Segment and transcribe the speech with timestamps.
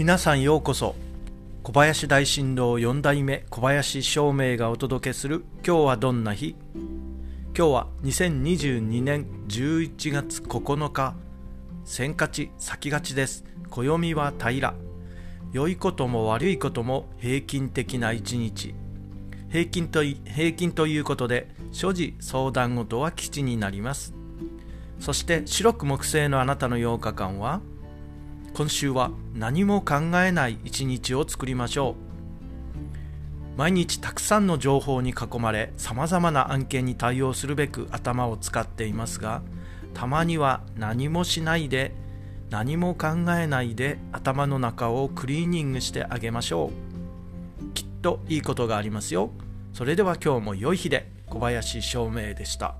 [0.00, 0.94] 皆さんようこそ。
[1.62, 6.56] 小林大震動4代目小林照明がお届けする今日はどんな日？
[7.54, 11.14] 今日は2022年11月9日。
[11.84, 13.44] 先勝ち先勝ちです。
[13.68, 14.72] 暦は平。
[15.52, 18.74] 良いことも悪いことも平均的な一日。
[19.50, 24.14] 平均と平均ということで所持相談事は吉になります。
[24.98, 27.60] そして白く木星のあなたの8日間は
[28.54, 32.10] 今週は何も考えない一日を作りましょう。
[33.56, 39.42] 毎日たくさんの情報に囲まれさまざまな案件に対応するべく頭を使っていますが
[39.92, 41.92] たまには何もしないで
[42.48, 43.08] 何も考
[43.38, 46.70] えないで頭の中をクリーニングしてあげましょ
[47.60, 47.72] う。
[47.74, 49.30] きっといいことがありますよ。
[49.72, 52.74] それでは今日も良い日で小林照明でした。